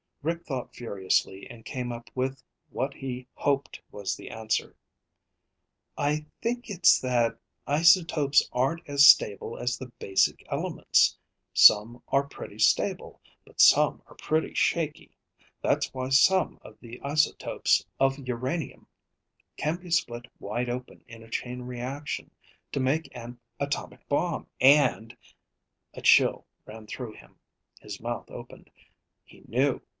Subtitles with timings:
[0.23, 4.75] Rick thought furiously and came up with what he hoped was the answer.
[5.97, 11.17] "I think it's that isotopes aren't as stable as the basic elements.
[11.53, 15.17] Some are pretty stable, but some are pretty shaky.
[15.61, 18.87] That's why some of the isotopes of uranium
[19.57, 22.29] can be split wide open in a chain reaction
[22.71, 25.15] to make an atomic bomb, and..."
[25.95, 27.39] A chill ran through him.
[27.79, 28.69] His mouth opened.
[29.23, 29.81] He knew!